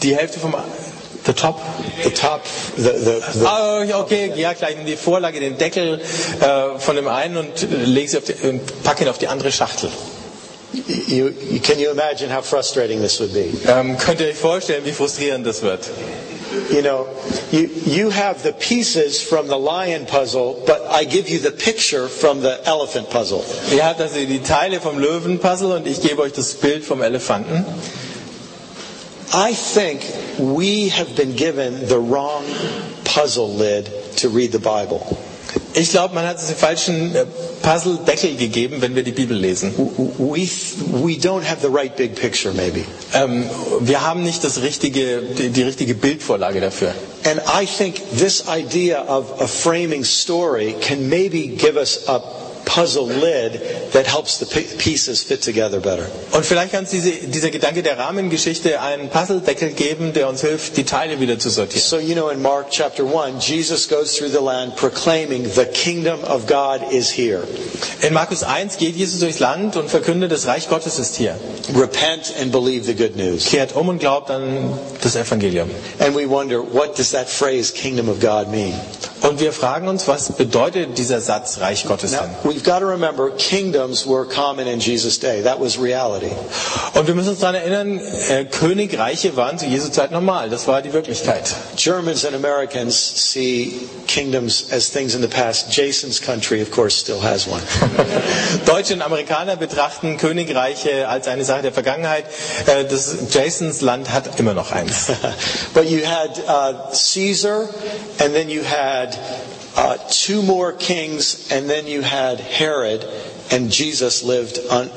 [0.04, 0.54] die Hälfte vom
[1.26, 1.60] the top.
[2.04, 6.00] The top, the, the, the Ah, okay, ja klar, ich nehme die Vorlage, den Deckel
[6.42, 9.28] äh, von dem einen und äh, lege sie auf die, und packe ihn auf die
[9.28, 9.90] andere Schachtel.
[10.74, 13.52] You, you, can you imagine how frustrating this would be?
[13.68, 15.90] Ähm, könnt ihr euch vorstellen, wie frustrierend das wird?
[16.72, 17.08] You know,
[17.52, 22.08] you, you have the pieces from the lion puzzle, but I give you the picture
[22.08, 23.44] from the elephant puzzle.
[23.72, 27.66] Ihr habt also die Teile vom Löwenpuzzle und ich gebe euch das Bild vom Elefanten.
[29.34, 30.02] I think
[30.38, 32.44] we have been given the wrong
[33.04, 35.02] puzzle lid to read the Bible.
[35.76, 37.26] Ich glaube, man hat uns den falschen äh,
[37.64, 39.74] Puzzle-Deckel gegeben, wenn wir die Bibel lesen.
[39.76, 40.48] We,
[41.04, 42.84] we don't have the right big picture, maybe.
[43.14, 43.46] Ähm,
[43.82, 46.94] wir haben nicht das richtige, die, die richtige Bildvorlage dafür.
[47.26, 52.20] And I think this idea of a framing story can maybe give us a
[52.66, 53.60] puzzle lid
[53.94, 56.06] that helps the pi- pieces fit together better.
[56.32, 60.78] Und vielleicht kann uns diese, dieser Gedanke der Rahmengeschichte einen Puzzle-Deckel geben, der uns hilft,
[60.78, 61.84] die Teile wieder zu sortieren.
[61.86, 66.20] So, you know, in Mark chapter 1, Jesus goes through the land proclaiming the kingdom
[66.24, 67.44] of God is here.
[68.02, 71.36] In Markus 1 geht Jesus durchs Land und verkündet, das Reich Gottes ist hier.
[71.76, 73.46] Repent and believe the good news.
[73.46, 75.70] Kehrt um und glaubt an das Evangelium.
[76.00, 78.74] And we wonder, what does that phrase, kingdom of God, mean?
[79.34, 82.20] Und wir fragen uns, was bedeutet dieser Satz Reich Gottes denn?
[82.44, 85.42] we've got to remember, kingdoms were common in Jesus' day.
[85.42, 86.30] That was reality.
[86.94, 90.52] Und wir müssen uns daran erinnern, äh, Königreiche waren zu Jesu Zeit normal.
[90.52, 91.52] Das war die Wirklichkeit.
[91.76, 92.94] Germans and Americans
[93.32, 93.74] see
[94.06, 95.72] kingdoms as things in the past.
[95.76, 97.64] Jason's country, of course, still has one.
[98.68, 102.26] Deutsche und Amerikaner betrachten Königreiche als eine Sache der Vergangenheit.
[102.68, 105.08] Äh, Das Jasons Land hat immer noch eins.
[105.74, 107.68] but you had uh, Caesar,
[108.20, 109.18] and then you had
[109.76, 113.06] uh, two more kings, and then you had Herod,
[113.52, 114.90] and Jesus lived un-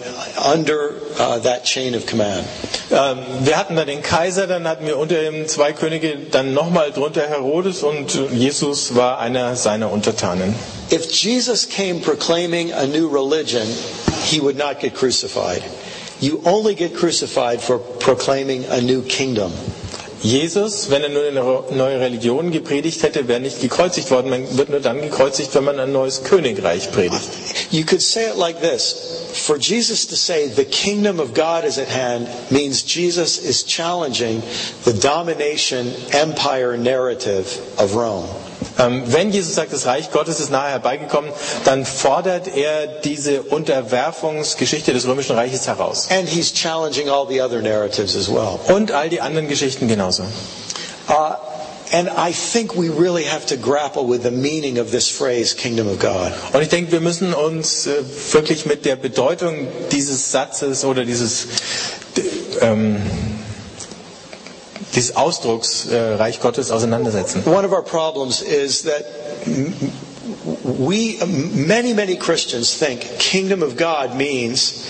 [0.42, 2.46] under uh, that chain of command.
[2.90, 6.92] Ähm, wir hatten dann den Kaiser, dann hatten wir unter ihm zwei Könige, dann nochmal
[6.92, 10.54] drunter Herodes und Jesus war einer seiner Untertanen.
[10.90, 13.66] If Jesus came proclaiming a new religion,
[14.24, 15.62] he would not get crucified.
[16.20, 19.52] You only get crucified for proclaiming a new kingdom.
[20.22, 24.30] Jesus, wenn er nur eine neue Religion gepredigt hätte, wäre nicht gekreuzigt worden.
[24.30, 27.28] Man wird nur dann gekreuzigt, wenn man ein neues Königreich predigt.
[27.70, 28.94] You could say it like this.
[29.34, 34.42] For Jesus to say the kingdom of God is at hand means Jesus is challenging
[34.84, 37.46] the domination empire narrative
[37.78, 38.28] of Rome.
[38.78, 41.30] Ähm, wenn Jesus sagt, das Reich Gottes ist nahe herbeigekommen,
[41.64, 46.08] dann fordert er diese Unterwerfungsgeschichte des römischen Reiches heraus.
[46.10, 48.58] And he's challenging all the other narratives as well.
[48.68, 50.24] Und all die anderen Geschichten genauso.
[51.08, 51.34] Uh,
[51.92, 55.88] and I think we really have to grapple with the meaning of this phrase, kingdom
[55.88, 56.32] of God.
[56.52, 61.46] Und ich denke, wir müssen uns äh, wirklich mit der Bedeutung dieses Satzes oder dieses,
[62.60, 62.96] ähm,
[64.96, 67.42] dieses Ausdrucks äh, Reich Gottes auseinandersetzen.
[67.44, 69.04] One of our problems is that
[70.64, 71.18] we,
[71.54, 74.84] many, many Christians think kingdom of God means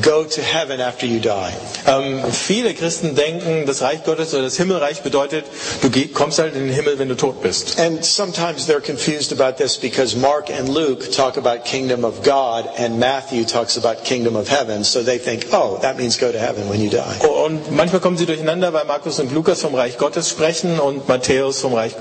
[0.00, 1.52] go to heaven after you die.
[1.86, 5.44] Ähm, viele Christen denken, das Reich Gottes oder das Himmelreich bedeutet,
[5.82, 7.78] du kommst halt in den Himmel, wenn du tot bist.
[7.78, 12.68] And sometimes they're confused about this because Mark and Luke talk about kingdom of God
[12.78, 14.84] and Matthew talks about kingdom of heaven.
[14.84, 17.18] So they think, oh, that means go to heaven when you die.
[17.26, 21.60] Und manchmal kommen sie durcheinander, weil Markus und Lukas vom Reich Gottes sprechen und Matthäus
[21.60, 21.92] vom, Reich,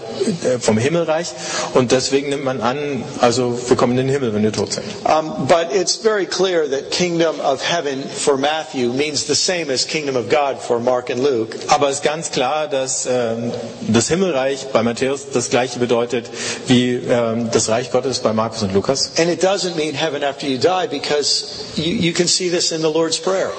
[0.46, 1.28] äh, vom Himmelreich.
[1.74, 4.86] Und deswegen nimmt man an, also wir kommen in den Himmel, wenn wir tot sind.
[5.04, 9.86] Um, but it's very clear that kingdom of heaven for Matthew means the same as
[9.86, 11.58] kingdom of God for Mark and Luke.
[11.68, 13.52] Aber es ist ganz klar, dass ähm,
[13.88, 16.30] das Himmelreich bei Matthäus das gleiche bedeutet
[16.68, 19.12] wie ähm, das Reich Gottes bei Markus und Lukas.
[19.18, 22.82] And it doesn't mean heaven after you die because you, you can see this in
[22.82, 23.52] the Lord's Prayer.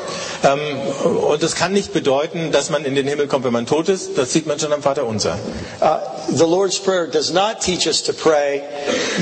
[0.45, 0.61] Ähm,
[1.05, 4.17] und es kann nicht bedeuten, dass man in den Himmel kommt, wenn man tot ist.
[4.17, 5.39] Das sieht man schon am Vater Unser.
[5.81, 5.99] Uh,
[6.31, 8.63] the Lord's Prayer does not teach us to pray,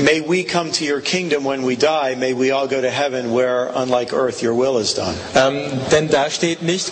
[0.03, 3.33] may we come to your kingdom when we die, may we all go to heaven
[3.33, 5.13] where, unlike earth, your will is done.
[5.35, 6.91] Ähm, denn da steht nicht,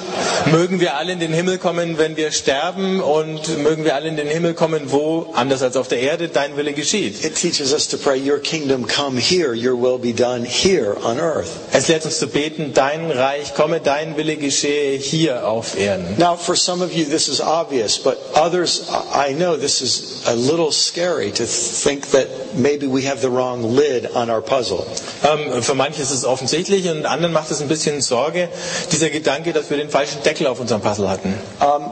[0.52, 4.18] mögen wir alle in den Himmel kommen, wenn wir sterben und mögen wir alle in
[4.18, 7.24] den Himmel kommen, wo, anders als auf der Erde, dein Wille geschieht.
[7.24, 11.20] It teaches us to pray, your kingdom come here, your will be done here on
[11.20, 11.50] earth.
[11.72, 16.16] Es lehrt uns zu beten, dein Reich komme, dein Wille geschehe hier auf Erden.
[16.18, 20.34] Now, for some of you, this is obvious, but others, I know this is a
[20.36, 24.86] little scary to think that maybe we have the wrong lid on our puzzle.
[25.24, 28.49] Ähm, für manche ist es offensichtlich und anderen macht es ein bisschen Sorge,
[28.91, 31.34] dieser Gedanke, dass wir den falschen Deckel auf unserem Puzzle hatten.
[31.60, 31.91] Um,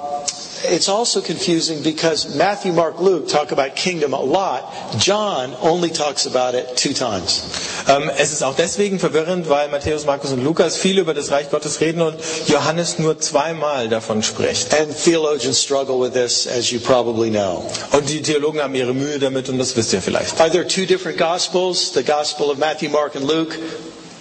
[0.72, 4.64] it's also confusing because Matthew, Mark, Luke talk about kingdom a lot.
[5.00, 7.44] John only talks about it two times.
[7.88, 11.50] Ähm, es ist auch deswegen verwirrend, weil Matthäus, Markus und Lukas viel über das Reich
[11.50, 12.16] Gottes reden und
[12.48, 14.74] Johannes nur zweimal davon spricht.
[14.74, 17.66] And theologians struggle with this, as you probably know.
[17.92, 20.40] Und die Theologen haben ihre Mühe damit und das wisst ihr vielleicht.
[20.40, 21.92] Are there two different gospels?
[21.94, 23.58] The gospel of Matthew, Mark, and Luke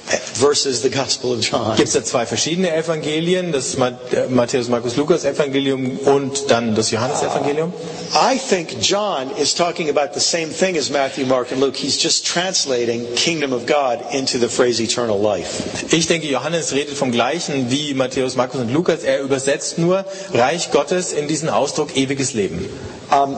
[0.06, 1.76] versus the gospel of John.
[1.76, 6.90] Gibt es da zwei verschiedene Evangelien, das äh, Matthäus, Markus, Lukas Evangelium und dann das
[6.90, 7.72] Johannes Evangelium?
[8.14, 11.76] I think John is talking about the same thing as Matthew, Mark, and Luke.
[11.76, 15.92] He's just translating kingdom of God into the phrase eternal life.
[15.92, 19.02] Ich denke, Johannes redet vom gleichen wie Matthäus, Markus und Lukas.
[19.02, 22.68] Er übersetzt nur Reich Gottes in diesen Ausdruck ewiges Leben.
[23.10, 23.36] Um,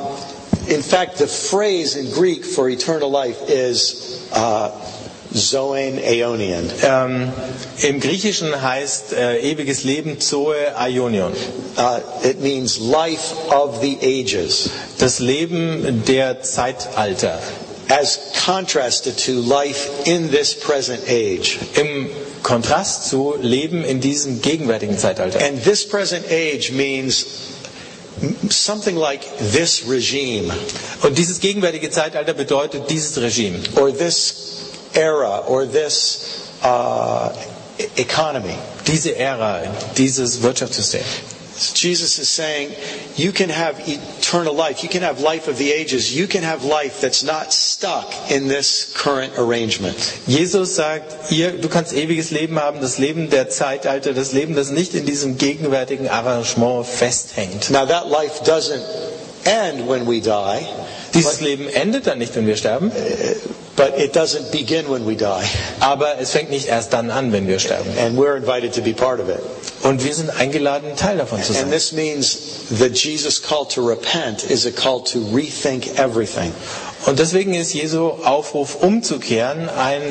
[0.69, 4.71] in fact, the phrase in Greek for eternal life is uh,
[5.35, 6.71] zoen aeonian.
[6.83, 7.33] Ähm,
[7.83, 11.33] Im Griechischen heißt äh, ewiges Leben Zoe Aionion.
[11.77, 17.39] Uh, it means life of the ages, Das Leben der Zeitalter.
[17.91, 21.59] as contrasted to life in this present age.
[21.75, 22.11] Im
[22.43, 25.41] Kontrast zu Leben in diesem gegenwärtigen Zeitalter.
[25.45, 27.25] And this present age means
[28.51, 29.21] something like
[29.53, 30.53] this regime
[31.03, 33.59] Und dieses gegenwärtige Zeitalter bedeutet dieses Regime.
[33.77, 34.58] or this
[34.99, 37.33] era or this uh,
[37.97, 38.57] economy.
[38.87, 39.63] Diese Ära,
[39.97, 41.03] dieses Wirtschaftssystem.
[41.75, 42.71] Jesus is saying,
[43.17, 44.83] you can have eternal life.
[44.85, 46.15] You can have life of the ages.
[46.15, 49.97] You can have life that's not stuck in this current arrangement.
[50.27, 54.71] Jesus sagt, ihr, du kannst ewiges Leben haben, das Leben der Zeitalter, das Leben, das
[54.71, 57.71] nicht in diesem gegenwärtigen Arrangement festhängt.
[57.71, 58.83] Now that life doesn't
[59.45, 60.67] end when we die,
[61.15, 62.93] Dieses Leben endet dann nicht, wenn wir sterben,
[63.79, 65.49] but it doesn't begin when we die.
[65.81, 67.89] aber es fängt nicht erst dann an, wenn wir sterben.
[67.99, 69.41] And we're invited to be part of it.
[69.85, 71.63] Und wir sind eingeladen, Teil davon zu sein.
[71.63, 72.37] And this means
[72.81, 76.53] that Jesus' call to repent is a call to rethink everything.
[77.07, 80.03] Und deswegen ist Jesu Aufruf umzukehren ein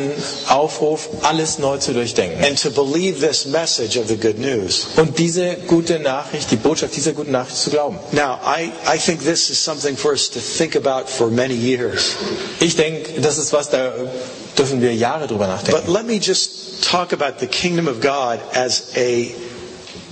[0.48, 2.44] Aufruf, alles neu zu durchdenken.
[2.44, 4.88] and to believe this message of the good news.
[4.96, 7.98] Und diese gute Nachricht, die Botschaft dieser guten Nachricht zu glauben.
[8.14, 12.16] Now, I, I think this is something for us to think about for many years.
[12.60, 13.92] Ich denke, das ist was, da
[14.58, 15.92] dürfen wir Jahre drüber But nachdenken.
[15.94, 19.28] let me just talk about the kingdom of God as a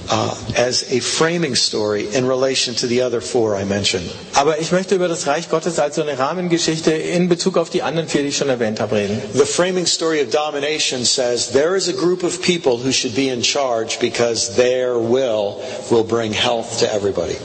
[0.09, 4.09] uh, as a framing story in relation to the other four I mentioned.
[4.35, 7.81] Aber ich möchte über das Reich Gottes als so eine Rahmengeschichte in Bezug auf die
[7.81, 9.21] anderen vier, die ich schon erwähnt habe, reden.
[9.33, 13.29] The framing story of domination says there is a group of people who should be
[13.29, 17.37] in charge because their will will bring health to everybody.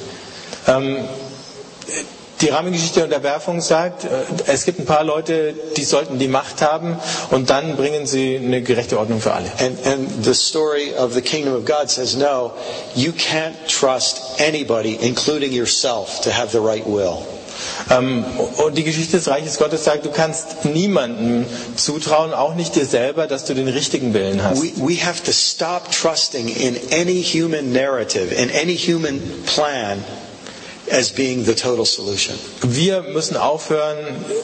[0.66, 1.09] Ähm,
[2.40, 4.09] die Rahmengeschichte der Unterwerfung sagt, äh,
[4.46, 6.98] es gibt ein paar Leute, die sollten die Macht haben
[7.31, 9.50] und dann bringen sie eine gerechte Ordnung für alle.
[9.59, 12.53] And, and the story of the kingdom of God says, no,
[12.94, 17.18] you can't trust anybody, including yourself, to have the right will.
[17.90, 18.24] Ähm,
[18.64, 21.44] und die Geschichte des Reiches Gottes sagt, du kannst niemandem
[21.76, 24.62] zutrauen, auch nicht dir selber, dass du den richtigen Willen hast.
[24.62, 30.03] We, we have to stop trusting in any human narrative, in any human plan,
[30.90, 32.37] as being the total solution.
[32.62, 33.98] Wir müssen aufhören,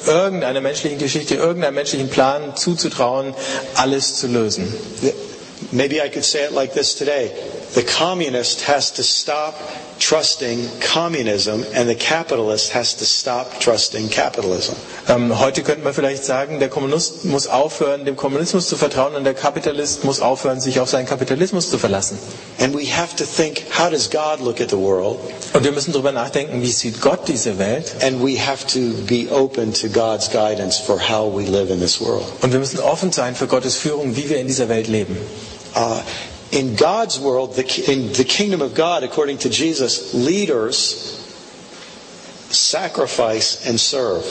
[0.07, 3.35] irgendeiner menschlichen Geschichte, irgendeinem menschlichen Plan zuzutrauen,
[3.75, 4.73] alles zu lösen.
[5.73, 7.31] Maybe I could say it like this today.
[7.75, 9.55] The communist has to stop
[9.99, 14.75] trusting communism, and the capitalist has to stop trusting capitalism.
[15.09, 19.25] Ähm, heute könnte man vielleicht sagen, der Kommunist muss aufhören, dem Kommunismus zu vertrauen und
[19.25, 22.19] der Kapitalist muss aufhören, sich auf seinen Kapitalismus zu verlassen.
[22.59, 25.19] And we have to think, how does God look at the world?
[25.53, 27.95] Und wir müssen darüber nachdenken, wie sieht Gott diese Welt?
[28.03, 32.01] And we have to be open to God's guidance for how we live in this
[32.01, 32.25] world.
[32.43, 35.17] Und wir müssen offen sein für Gottes Führung, wie wir in dieser Welt leben.
[35.75, 36.01] Uh,
[36.53, 41.17] in God's world, the, in the kingdom of God, according to Jesus, leaders
[42.51, 44.25] sacrifice and serve.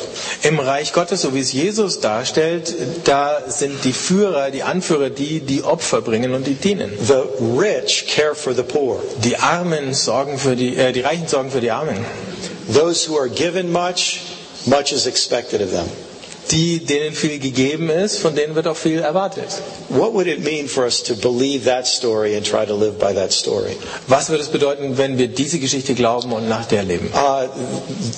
[0.43, 2.73] Im Reich Gottes, so wie es Jesus darstellt,
[3.04, 6.91] da sind die Führer, die Anführer, die die Opfer bringen und die dienen.
[7.06, 7.23] The
[7.58, 9.01] rich care for the poor.
[9.23, 11.97] Die Armen sorgen für die, äh, die Reichen sorgen für die Armen.
[12.73, 14.21] Those who are given much,
[14.65, 15.89] much is expected of them.
[16.51, 19.47] Die, denen viel gegeben ist, von denen wird auch viel erwartet.
[19.89, 23.13] What would it mean for us to believe that story and try to live by
[23.13, 23.75] that story?
[24.08, 27.10] Was würde es bedeuten, wenn wir diese Geschichte glauben und nach der leben?
[27.13, 27.47] Uh,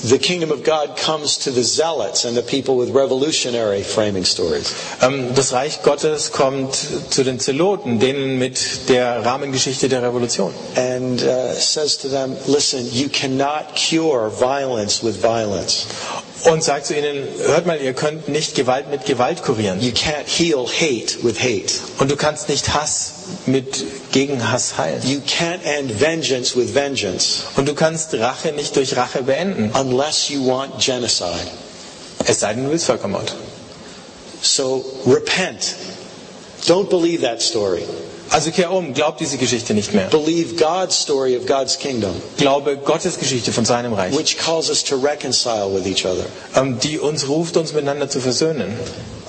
[0.04, 4.74] the kingdom of God comes to the zealots and the people with revolutionary framing stories.
[5.02, 6.76] Ähm, Das Reich Gottes kommt
[7.10, 10.54] zu den Zeloten, denen mit der Rahmengeschichte der Revolution.
[10.76, 15.86] and uh, says to them, Listen, you cannot cure violence with violence.
[16.44, 19.82] Und sagt zu ihnen, hört mal, ihr könnt nicht Gewalt mit Gewalt kurieren.
[19.82, 21.74] You can't heal hate with hate.
[22.00, 23.12] Und du kannst nicht Hass
[23.48, 25.02] mit Gegenhass heilen.
[25.06, 29.72] You can't end vengeance with vengeance Und du kannst Rache nicht durch Rache beenden.
[29.74, 31.48] unless you want genocide.
[32.26, 33.34] Es sei denn, du willst Völkermord.
[34.42, 35.76] So repent.
[36.68, 37.84] Don't believe that story.
[38.30, 40.08] Also kehr um, glaub diese Geschichte nicht mehr.
[40.08, 44.84] Believe God's story of God's kingdom, Glaube Gottes Geschichte von seinem Reich, which calls us
[44.84, 46.26] to reconcile with each other.
[46.56, 48.74] ähm, die uns ruft, uns miteinander zu versöhnen.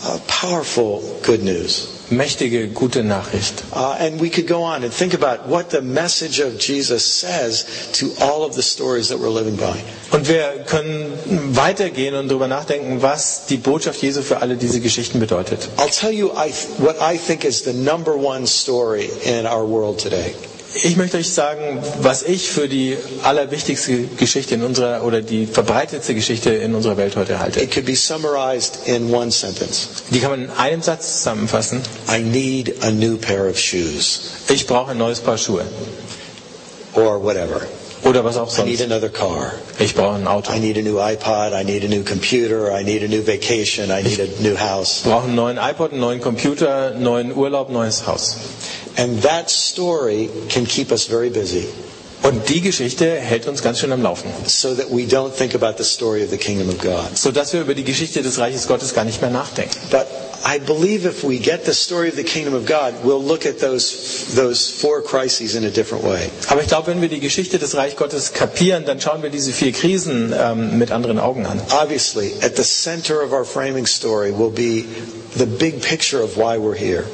[0.03, 1.98] Uh, powerful good news.
[2.11, 3.63] Mächtige, gute Nachricht.
[3.75, 7.65] Uh, and we could go on and think about what the message of Jesus says
[7.93, 9.77] to all of the stories that we're living by.
[10.13, 11.13] Und wir können
[11.55, 15.69] weitergehen und darüber nachdenken, was die Botschaft Jesu für alle diese Geschichten bedeutet.
[15.77, 19.99] I'll tell you I, what I think is the number one story in our world
[19.99, 20.35] today.
[20.75, 26.15] Ich möchte euch sagen, was ich für die allerwichtigste Geschichte in unserer oder die verbreitetste
[26.15, 27.61] Geschichte in unserer Welt heute halte.
[27.61, 29.89] It could be summarized in one sentence.
[30.11, 31.81] Die kann man in einem Satz zusammenfassen.
[32.11, 35.65] I need a new pair of shoes Ich brauche ein neues Paar Schuhe.
[36.95, 37.63] or whatever.
[38.05, 38.93] Oder was auch I need sonst.
[38.93, 39.53] another car.
[39.79, 40.53] Ich brauche ein Auto.
[40.53, 41.53] I need a new iPod.
[41.53, 42.71] I need a new computer.
[42.73, 43.91] I need a new vacation.
[43.91, 44.99] I need a new house.
[45.05, 48.37] Ich brauche einen neuen iPod, einen neuen Computer, einen neuen Urlaub, ein neues Haus.
[48.99, 51.69] And that story can keep us very busy
[52.23, 54.29] Und die Geschichte hält uns ganz schön am Laufen.
[54.47, 57.17] so that we don't think about the story of the kingdom of God.
[57.17, 59.77] Sodass wir über die Geschichte des Reiches Gottes gar nicht mehr nachdenken.
[59.91, 60.07] But
[60.45, 63.59] I believe if we get the story of the kingdom of God, we'll look at
[63.59, 66.31] those, those four crises in a different way.
[66.49, 69.53] Aber ich glaube, wenn wir die Geschichte des Reich Gottes kapieren, dann schauen wir diese
[69.53, 71.61] vier Krisen ähm, mit anderen Augen an.
[71.71, 74.85] Obviously, at the center of our framing story will be
[75.37, 77.05] the big picture of why we're here.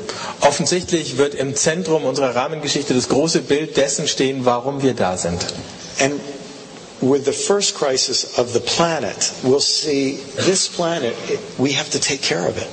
[0.41, 5.45] Offensichtlich wird im Zentrum unserer Rahmengeschichte das große Bild dessen stehen, warum wir da sind.
[6.01, 6.21] And
[7.01, 11.15] with the first crisis of the planet, we'll see this planet,
[11.59, 12.69] we have to take care of it.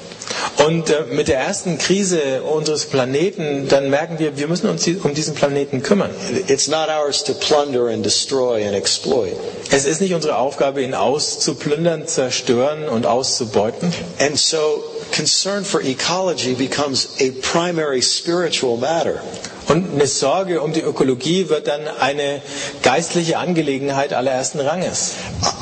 [0.68, 5.14] Und äh, mit der ersten Krise unseres Planeten, dann merken wir, wir müssen uns um
[5.14, 6.12] diesen Planeten kümmern.
[6.48, 9.34] It's not ours to plunder and destroy and exploit.
[9.72, 13.92] Es ist nicht unsere Aufgabe, ihn auszuplündern, zerstören und auszubeuten.
[14.20, 14.84] And so
[15.16, 19.22] concern for ecology becomes a primary spiritual matter.
[19.68, 22.42] Und eine Sorge um die Ökologie wird dann eine
[22.84, 25.12] geistliche Angelegenheit allerersten Ranges.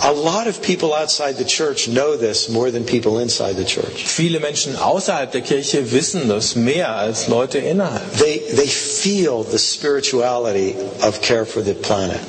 [0.09, 4.05] A lot of people outside the church know this more than people inside the church.
[4.07, 8.11] Viele Menschen außerhalb der Kirche wissen das mehr als Leute innerhalb.
[8.17, 12.19] They, they feel the spirituality of care for the planet.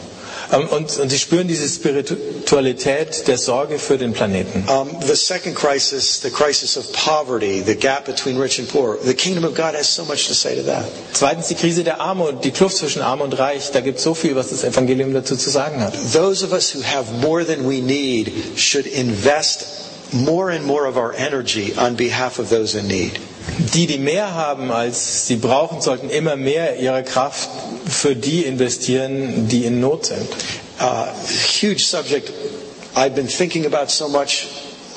[0.52, 4.64] Ähm, Und, und sie spüren diese Spiritualität der Sorge für den Planeten.
[4.68, 9.14] Um, the second crisis, the crisis of poverty, the gap between rich and poor, the
[9.14, 10.84] kingdom of God has so much to say to that.
[11.12, 13.70] Zweitens die Krise der Armut, die Kluft zwischen Arm und Reich.
[13.72, 15.94] Da gibt es so viel, was das Evangelium dazu zu sagen hat.
[16.12, 19.64] Those of us who have more than we need should invest
[20.12, 23.12] more and more of our energy on behalf of those in need.
[23.74, 27.48] Die, die mehr haben, als sie brauchen, sollten immer mehr ihrer Kraft
[27.90, 30.26] für die investieren, die in Not sind.
[30.80, 31.06] Uh,
[31.60, 32.30] huge subject
[32.96, 34.46] I've been thinking about so much.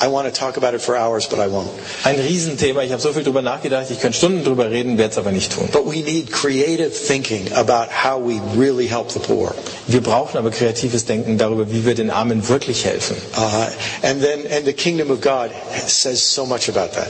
[0.04, 1.70] I want to talk about it for hours, but I won't.
[2.04, 2.84] Ein Riesenthema.
[2.84, 3.90] Ich habe so viel drüber nachgedacht.
[3.90, 5.70] Ich könnte Stunden drüber reden, werde es aber nicht tun.
[5.72, 9.56] But we need creative thinking about how we really help the poor.
[9.88, 13.16] Wir brauchen aber kreatives Denken darüber, wie wir den Armen wirklich helfen.
[13.38, 13.68] Uh,
[14.06, 15.52] and then, and the kingdom of God
[15.88, 17.08] says so much about that.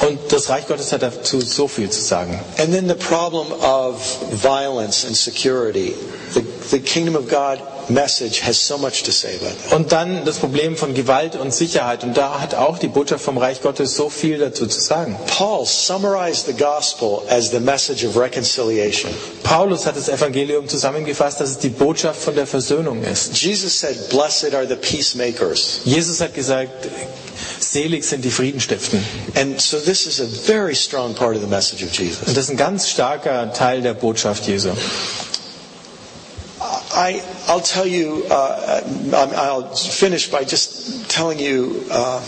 [0.00, 2.38] Und das Reich Gottes hat dazu so viel zu sagen.
[2.58, 4.02] And then the problem of
[4.42, 5.94] violence and security.
[6.34, 7.58] The, the kingdom of God
[7.90, 9.72] message has so much to say about that.
[9.72, 12.04] Und dann das Problem von Gewalt und Sicherheit.
[12.04, 15.16] Und da hat auch die Botschaft vom Reich Gottes so viel dazu zu sagen.
[15.26, 19.10] Paul summarized the gospel as the message of reconciliation.
[19.42, 23.36] Paulus hat das Evangelium zusammengefasst, dass es die Botschaft von der Versöhnung ist.
[23.36, 25.80] Jesus said, Blessed are the peacemakers.
[25.84, 26.70] Jesus hat gesagt,
[27.60, 29.04] selig sind die Friedenstiften.
[29.34, 32.24] And so this is a very strong part of the message of Und Jesus.
[32.26, 34.70] das ist ein ganz starker Teil der Botschaft Jesu.
[36.94, 38.80] I, I'll tell you, uh,
[39.14, 42.20] I'm- I'll finish by just telling you uh,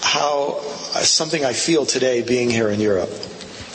[0.00, 0.60] how
[1.02, 3.10] something I feel today being here in Europe.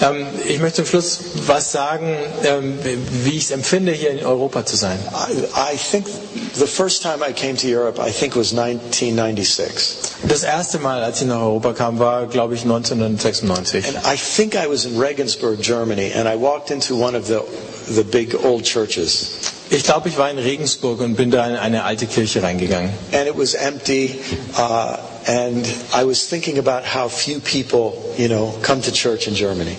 [0.01, 2.77] Ähm, ich möchte zum Schluss was sagen, ähm,
[3.23, 4.97] wie ich es empfinde, hier in Europa zu sein.
[5.11, 6.05] I, I think
[6.55, 9.97] the first time I came to Europe, I think was 1996.
[10.27, 13.85] Das erste Mal, als ich nach Europa kam, war, glaube ich, 1996.
[13.87, 17.41] And I think I was in Regensburg, Germany, and I walked into one of the,
[17.87, 19.27] the big old churches.
[19.69, 22.89] Ich glaube, ich war in Regensburg und bin da in eine alte Kirche reingegangen.
[23.13, 24.19] And it was empty,
[24.57, 24.97] uh,
[25.27, 29.77] and I was thinking about how few people, you know, come to church in Germany.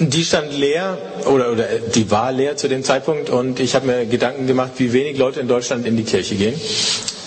[0.00, 4.06] Die stand leer, oder, oder die war leer zu dem Zeitpunkt und ich habe mir
[4.06, 6.54] Gedanken gemacht, wie wenig Leute in Deutschland in die Kirche gehen.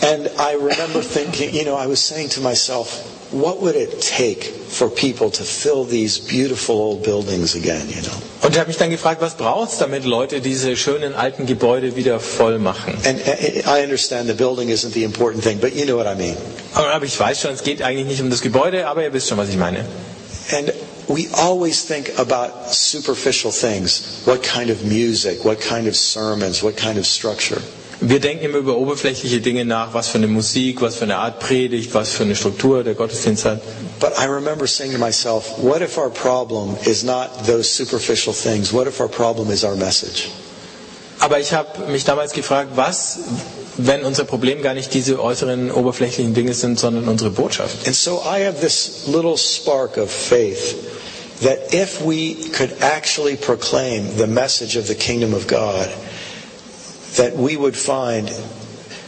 [0.02, 4.44] And I remember thinking, you know, I was saying to myself, what would it take
[4.44, 8.18] for people to fill these beautiful old buildings again, you know?
[8.58, 12.20] Ich habe mich dann gefragt, was braucht es, damit Leute diese schönen alten Gebäude wieder
[12.20, 12.98] voll machen?
[13.06, 16.16] And I I understand the building isn't the important thing, but you know what I
[16.16, 16.36] mean.
[16.74, 19.38] Aber ich weiß schon, es geht eigentlich nicht um das Gebäude, aber ihr wisst schon,
[19.38, 19.86] was ich meine.
[20.52, 20.74] And
[21.08, 24.02] we always think about superficial things.
[24.26, 25.46] What kind of music?
[25.46, 26.64] What kind of sermons?
[26.64, 27.62] What kind of structure?
[28.00, 31.40] Wir denken immer über oberflächliche Dinge nach, was für eine Musik, was für eine Art
[31.40, 33.60] Predigt, was für eine Struktur der Gottesdienst hat.
[34.00, 38.72] But I remember saying to myself, what if our problem is not those superficial things?
[38.72, 40.30] What if our problem is our message?
[41.20, 43.18] Aber ich habe mich damals gefragt, was,
[43.78, 47.88] wenn unser Problem gar nicht diese äußeren oberflächlichen Dinge sind, sondern unsere Botschaft.
[47.88, 50.76] And so I have this little spark of faith
[51.42, 55.90] that if we could actually proclaim the message of the kingdom of God,
[57.18, 58.32] that we would find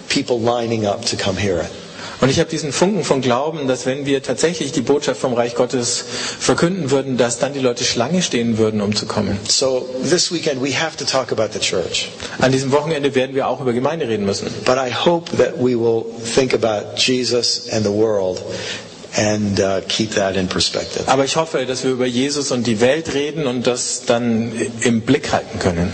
[0.10, 1.72] people lining up to come hear it.
[2.22, 5.56] Und ich habe diesen Funken von Glauben, dass wenn wir tatsächlich die Botschaft vom Reich
[5.56, 6.04] Gottes
[6.40, 9.40] verkünden würden, dass dann die Leute Schlange stehen würden, um zu kommen.
[9.48, 12.10] So this weekend we have to talk about the church.
[12.40, 14.48] An diesem Wochenende werden wir auch über Gemeinde reden müssen.
[14.66, 16.04] But I hope that we will
[16.36, 18.42] think about Jesus and the world
[19.16, 21.04] and uh, keep that in perspective.
[21.08, 24.52] Aber ich hoffe, dass wir über Jesus und die Welt reden und das dann
[24.82, 25.94] im Blick halten können.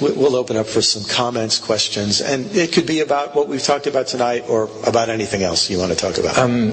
[0.00, 3.62] We- We'll open up for some comments, questions, and it could be about what we've
[3.62, 6.36] talked about tonight or about anything else you want to talk about.
[6.38, 6.72] Ähm,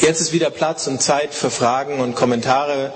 [0.00, 2.92] jetzt ist wieder Platz und Zeit für Fragen und Kommentare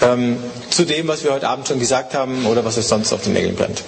[0.00, 0.36] ähm,
[0.70, 3.32] zu dem, was wir heute Abend schon gesagt haben oder was euch sonst auf den
[3.34, 3.82] Nägeln brennt.